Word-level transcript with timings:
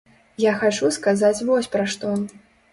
Я 0.43 0.53
хачу 0.63 0.89
сказаць 0.97 1.45
вось 1.53 1.71
пра 1.79 1.87
што. 1.97 2.19